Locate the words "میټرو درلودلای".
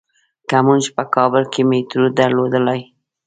1.69-2.81